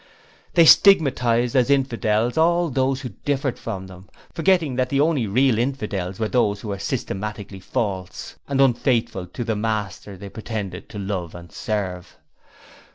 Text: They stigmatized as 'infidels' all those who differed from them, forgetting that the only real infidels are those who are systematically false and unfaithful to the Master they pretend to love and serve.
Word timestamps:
They 0.55 0.65
stigmatized 0.65 1.55
as 1.55 1.69
'infidels' 1.69 2.35
all 2.35 2.71
those 2.71 3.01
who 3.01 3.09
differed 3.23 3.59
from 3.59 3.85
them, 3.85 4.09
forgetting 4.33 4.75
that 4.77 4.89
the 4.89 4.99
only 4.99 5.27
real 5.27 5.59
infidels 5.59 6.19
are 6.19 6.27
those 6.27 6.61
who 6.61 6.71
are 6.71 6.79
systematically 6.79 7.59
false 7.59 8.35
and 8.47 8.59
unfaithful 8.61 9.27
to 9.27 9.43
the 9.43 9.55
Master 9.55 10.17
they 10.17 10.29
pretend 10.29 10.89
to 10.89 10.97
love 10.97 11.35
and 11.35 11.51
serve. 11.51 12.17